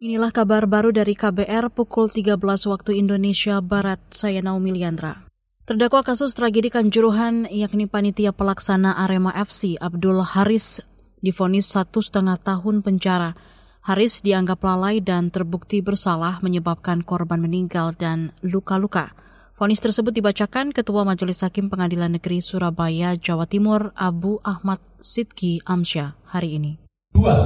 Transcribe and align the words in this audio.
Inilah 0.00 0.32
kabar 0.32 0.64
baru 0.64 0.96
dari 0.96 1.12
KBR 1.12 1.76
pukul 1.76 2.08
13 2.08 2.40
waktu 2.40 2.96
Indonesia 2.96 3.60
Barat. 3.60 4.00
Saya 4.08 4.40
Naomi 4.40 4.72
Liandra. 4.72 5.28
Terdakwa 5.68 6.00
kasus 6.00 6.32
tragedi 6.32 6.72
Kanjuruhan 6.72 7.44
yakni 7.52 7.84
panitia 7.84 8.32
pelaksana 8.32 8.96
Arema 8.96 9.28
FC 9.36 9.76
Abdul 9.76 10.24
Haris 10.24 10.80
difonis 11.20 11.68
satu 11.68 12.00
setengah 12.00 12.40
tahun 12.40 12.80
penjara. 12.80 13.36
Haris 13.84 14.24
dianggap 14.24 14.64
lalai 14.64 15.04
dan 15.04 15.28
terbukti 15.28 15.84
bersalah 15.84 16.40
menyebabkan 16.40 17.04
korban 17.04 17.44
meninggal 17.44 17.92
dan 17.92 18.32
luka-luka. 18.40 19.12
Fonis 19.60 19.84
tersebut 19.84 20.16
dibacakan 20.16 20.72
Ketua 20.72 21.04
Majelis 21.04 21.44
Hakim 21.44 21.68
Pengadilan 21.68 22.16
Negeri 22.16 22.40
Surabaya, 22.40 23.20
Jawa 23.20 23.44
Timur, 23.44 23.92
Abu 23.92 24.40
Ahmad 24.48 24.80
Sidki 25.04 25.60
Amsyah 25.68 26.16
hari 26.24 26.56
ini. 26.56 26.80
Dua, 27.12 27.36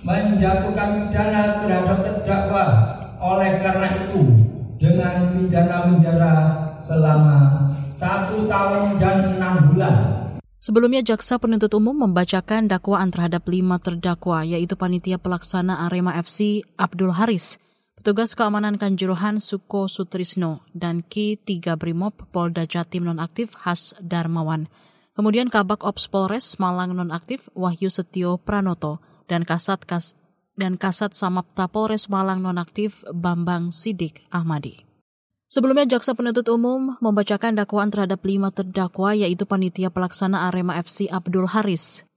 menjatuhkan 0.00 1.12
pidana 1.12 1.60
terhadap 1.60 1.98
terdakwa 2.00 2.64
oleh 3.20 3.60
karena 3.60 3.88
itu 4.08 4.22
dengan 4.80 5.30
pidana 5.36 5.76
penjara 5.86 6.34
selama 6.80 7.70
satu 7.86 8.50
tahun 8.50 8.98
dan 8.98 9.38
enam 9.38 9.54
bulan. 9.70 9.96
Sebelumnya, 10.62 11.02
Jaksa 11.02 11.42
Penuntut 11.42 11.74
Umum 11.74 12.06
membacakan 12.06 12.70
dakwaan 12.70 13.10
terhadap 13.10 13.46
lima 13.50 13.82
terdakwa, 13.82 14.46
yaitu 14.46 14.78
panitia 14.78 15.18
pelaksana 15.18 15.90
Arema 15.90 16.14
FC 16.22 16.62
Abdul 16.78 17.10
Haris, 17.18 17.58
petugas 17.98 18.38
keamanan 18.38 18.78
Kanjuruhan 18.78 19.42
Suko 19.42 19.90
Sutrisno, 19.90 20.62
dan 20.70 21.02
Ki 21.02 21.34
3 21.34 21.74
Brimob 21.74 22.14
Polda 22.30 22.62
Jatim 22.66 23.10
nonaktif 23.10 23.58
Has 23.66 23.90
Darmawan. 23.98 24.70
Kemudian 25.18 25.50
Kabak 25.50 25.82
Ops 25.82 26.06
Polres 26.06 26.56
Malang 26.62 26.94
nonaktif 26.94 27.50
Wahyu 27.58 27.90
Setio 27.90 28.38
Pranoto, 28.38 29.02
dan 29.30 29.46
Kasat 29.46 29.84
Kas 29.84 30.18
dan 30.56 30.76
Kasat 30.76 31.16
Samapta 31.16 31.66
Polres 31.68 32.06
Malang 32.12 32.44
nonaktif 32.44 33.02
Bambang 33.10 33.72
Sidik 33.72 34.24
Ahmadi. 34.28 34.84
Sebelumnya 35.52 35.84
jaksa 35.84 36.16
penuntut 36.16 36.48
umum 36.48 36.96
membacakan 37.04 37.60
dakwaan 37.60 37.92
terhadap 37.92 38.24
lima 38.24 38.48
terdakwa 38.48 39.12
yaitu 39.12 39.44
panitia 39.44 39.92
pelaksana 39.92 40.48
Arema 40.48 40.80
FC 40.80 41.12
Abdul 41.12 41.44
Haris, 41.44 42.08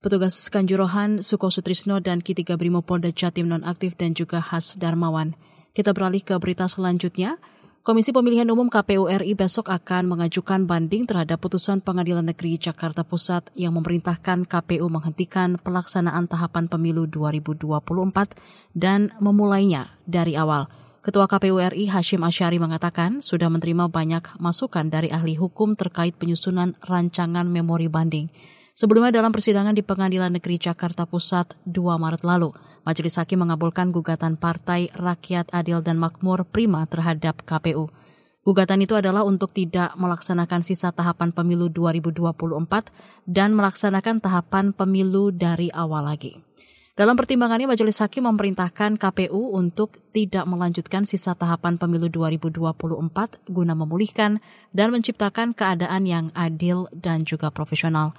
petugas 0.00 0.48
Kanjurohan 0.48 1.20
Suko 1.20 1.52
Sutrisno 1.52 2.00
dan 2.00 2.24
K3 2.24 2.56
Brimo 2.56 2.80
Polda 2.80 3.12
Jatim 3.12 3.50
nonaktif 3.50 3.98
dan 4.00 4.16
juga 4.16 4.40
Has 4.40 4.78
Darmawan. 4.80 5.36
Kita 5.76 5.92
beralih 5.92 6.24
ke 6.24 6.38
berita 6.40 6.64
selanjutnya. 6.64 7.36
Komisi 7.86 8.10
Pemilihan 8.10 8.50
Umum 8.50 8.66
KPU 8.66 9.06
RI 9.06 9.38
besok 9.38 9.70
akan 9.70 10.10
mengajukan 10.10 10.66
banding 10.66 11.06
terhadap 11.06 11.38
putusan 11.38 11.78
Pengadilan 11.78 12.26
Negeri 12.26 12.58
Jakarta 12.58 13.06
Pusat 13.06 13.54
yang 13.54 13.78
memerintahkan 13.78 14.42
KPU 14.42 14.90
menghentikan 14.90 15.54
pelaksanaan 15.54 16.26
tahapan 16.26 16.66
pemilu 16.66 17.06
2024 17.06 17.78
dan 18.74 19.14
memulainya 19.22 19.94
dari 20.02 20.34
awal. 20.34 20.66
Ketua 20.98 21.30
KPU 21.30 21.62
RI 21.62 21.86
Hashim 21.86 22.26
Asyari 22.26 22.58
mengatakan 22.58 23.22
sudah 23.22 23.46
menerima 23.46 23.86
banyak 23.86 24.34
masukan 24.42 24.90
dari 24.90 25.14
ahli 25.14 25.38
hukum 25.38 25.78
terkait 25.78 26.18
penyusunan 26.18 26.74
rancangan 26.82 27.46
memori 27.46 27.86
banding. 27.86 28.34
Sebelumnya 28.76 29.08
dalam 29.08 29.32
persidangan 29.32 29.72
di 29.72 29.80
Pengadilan 29.80 30.36
Negeri 30.36 30.60
Jakarta 30.60 31.08
Pusat 31.08 31.56
2 31.64 31.96
Maret 31.96 32.28
lalu, 32.28 32.52
Majelis 32.84 33.16
Hakim 33.16 33.40
mengabulkan 33.40 33.88
gugatan 33.88 34.36
Partai 34.36 34.92
Rakyat 34.92 35.48
Adil 35.48 35.80
dan 35.80 35.96
Makmur 35.96 36.44
Prima 36.44 36.84
terhadap 36.84 37.40
KPU. 37.48 37.88
Gugatan 38.44 38.84
itu 38.84 38.92
adalah 38.92 39.24
untuk 39.24 39.56
tidak 39.56 39.96
melaksanakan 39.96 40.60
sisa 40.60 40.92
tahapan 40.92 41.32
pemilu 41.32 41.72
2024 41.72 42.92
dan 43.24 43.56
melaksanakan 43.56 44.20
tahapan 44.20 44.76
pemilu 44.76 45.32
dari 45.32 45.72
awal 45.72 46.04
lagi. 46.04 46.36
Dalam 47.00 47.16
pertimbangannya, 47.16 47.72
Majelis 47.72 47.96
Hakim 48.04 48.28
memerintahkan 48.28 49.00
KPU 49.00 49.56
untuk 49.56 50.04
tidak 50.12 50.44
melanjutkan 50.44 51.08
sisa 51.08 51.32
tahapan 51.32 51.80
pemilu 51.80 52.12
2024 52.12 52.76
guna 53.48 53.72
memulihkan 53.72 54.36
dan 54.76 54.92
menciptakan 54.92 55.56
keadaan 55.56 56.04
yang 56.04 56.28
adil 56.36 56.92
dan 56.92 57.24
juga 57.24 57.48
profesional. 57.48 58.12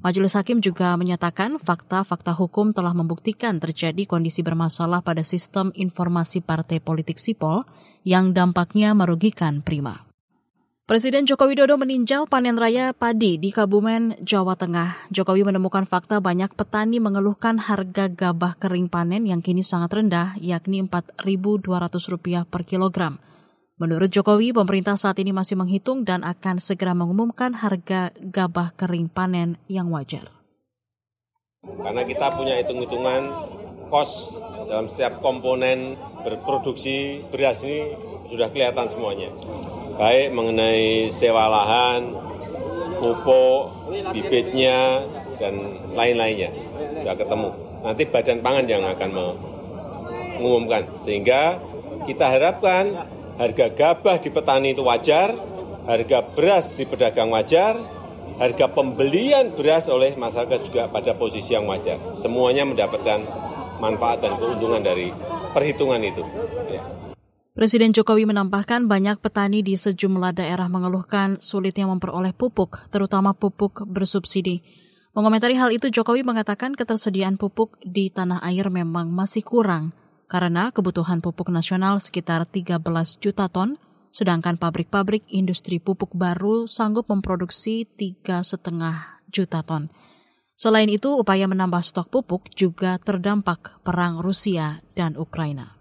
Majelis 0.00 0.32
Hakim 0.32 0.64
juga 0.64 0.96
menyatakan 0.96 1.60
fakta-fakta 1.60 2.32
hukum 2.32 2.72
telah 2.72 2.96
membuktikan 2.96 3.60
terjadi 3.60 4.08
kondisi 4.08 4.40
bermasalah 4.40 5.04
pada 5.04 5.20
sistem 5.28 5.76
informasi 5.76 6.40
partai 6.40 6.80
politik 6.80 7.20
sipol 7.20 7.68
yang 8.00 8.32
dampaknya 8.32 8.96
merugikan 8.96 9.60
Prima. 9.60 10.08
Presiden 10.88 11.28
Joko 11.28 11.46
Widodo 11.46 11.76
meninjau 11.76 12.24
panen 12.26 12.56
raya 12.56 12.96
padi 12.96 13.36
di 13.36 13.52
Kabumen, 13.52 14.16
Jawa 14.24 14.56
Tengah. 14.56 15.12
Jokowi 15.12 15.44
menemukan 15.44 15.84
fakta 15.84 16.18
banyak 16.18 16.56
petani 16.56 16.96
mengeluhkan 16.96 17.60
harga 17.60 18.08
gabah 18.08 18.56
kering 18.56 18.88
panen 18.88 19.28
yang 19.28 19.44
kini 19.44 19.60
sangat 19.60 20.00
rendah, 20.00 20.34
yakni 20.40 20.80
Rp4.200 20.88 22.48
per 22.48 22.64
kilogram. 22.64 23.20
Menurut 23.80 24.12
Jokowi, 24.12 24.52
pemerintah 24.52 25.00
saat 25.00 25.16
ini 25.24 25.32
masih 25.32 25.56
menghitung 25.56 26.04
dan 26.04 26.20
akan 26.20 26.60
segera 26.60 26.92
mengumumkan 26.92 27.56
harga 27.56 28.12
gabah 28.20 28.76
kering 28.76 29.08
panen 29.08 29.56
yang 29.72 29.88
wajar. 29.88 30.28
Karena 31.64 32.04
kita 32.04 32.28
punya 32.36 32.60
hitung-hitungan 32.60 33.32
kos 33.88 34.36
dalam 34.68 34.84
setiap 34.84 35.24
komponen 35.24 35.96
berproduksi 36.20 37.24
beras 37.32 37.64
ini 37.64 37.96
sudah 38.28 38.52
kelihatan 38.52 38.84
semuanya. 38.92 39.32
Baik 39.96 40.36
mengenai 40.36 41.08
sewa 41.08 41.48
lahan, 41.48 42.12
pupuk, 43.00 43.96
bibitnya, 44.12 45.08
dan 45.40 45.56
lain-lainnya. 45.96 46.52
Sudah 47.00 47.16
ketemu. 47.16 47.48
Nanti 47.80 48.02
Badan 48.04 48.44
Pangan 48.44 48.66
yang 48.68 48.84
akan 48.84 49.10
mengumumkan. 50.36 50.84
Sehingga 51.00 51.56
kita 52.04 52.28
harapkan 52.28 53.16
harga 53.40 53.72
gabah 53.72 54.20
di 54.20 54.28
petani 54.28 54.76
itu 54.76 54.84
wajar, 54.84 55.32
harga 55.88 56.18
beras 56.36 56.76
di 56.76 56.84
pedagang 56.84 57.32
wajar, 57.32 57.80
harga 58.36 58.68
pembelian 58.68 59.56
beras 59.56 59.88
oleh 59.88 60.12
masyarakat 60.12 60.60
juga 60.68 60.92
pada 60.92 61.16
posisi 61.16 61.56
yang 61.56 61.64
wajar. 61.64 61.96
Semuanya 62.20 62.68
mendapatkan 62.68 63.24
manfaat 63.80 64.20
dan 64.20 64.36
keuntungan 64.36 64.84
dari 64.84 65.08
perhitungan 65.56 66.04
itu. 66.04 66.20
Ya. 66.68 66.84
Presiden 67.56 67.96
Jokowi 67.96 68.28
menambahkan 68.28 68.86
banyak 68.86 69.24
petani 69.24 69.64
di 69.64 69.74
sejumlah 69.74 70.36
daerah 70.36 70.68
mengeluhkan 70.68 71.40
sulitnya 71.40 71.88
memperoleh 71.88 72.36
pupuk, 72.36 72.92
terutama 72.92 73.32
pupuk 73.32 73.88
bersubsidi. 73.88 74.60
Mengomentari 75.16 75.58
hal 75.58 75.74
itu, 75.74 75.90
Jokowi 75.90 76.22
mengatakan 76.22 76.76
ketersediaan 76.76 77.34
pupuk 77.34 77.80
di 77.82 78.12
tanah 78.12 78.38
air 78.46 78.70
memang 78.70 79.10
masih 79.10 79.42
kurang 79.42 79.90
karena 80.30 80.70
kebutuhan 80.70 81.18
pupuk 81.18 81.50
nasional 81.50 81.98
sekitar 81.98 82.46
13 82.46 82.78
juta 83.18 83.50
ton, 83.50 83.74
sedangkan 84.14 84.54
pabrik-pabrik 84.54 85.26
industri 85.26 85.82
pupuk 85.82 86.14
baru 86.14 86.70
sanggup 86.70 87.10
memproduksi 87.10 87.82
3,5 87.98 89.26
juta 89.26 89.66
ton. 89.66 89.90
Selain 90.54 90.86
itu, 90.86 91.10
upaya 91.18 91.50
menambah 91.50 91.82
stok 91.82 92.14
pupuk 92.14 92.54
juga 92.54 93.02
terdampak 93.02 93.82
perang 93.82 94.22
Rusia 94.22 94.78
dan 94.94 95.18
Ukraina. 95.18 95.74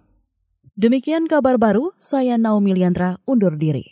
Demikian 0.73 1.29
kabar 1.29 1.61
baru, 1.61 1.93
saya 2.01 2.39
Naomi 2.39 2.73
Liandra 2.73 3.21
undur 3.29 3.53
diri. 3.53 3.85